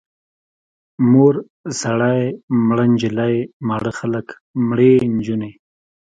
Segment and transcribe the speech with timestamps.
[1.11, 1.35] مور
[1.81, 2.21] سړی،
[2.67, 3.35] مړه نجلۍ،
[3.67, 4.27] ماړه خلک،
[4.67, 5.51] مړې نجونې.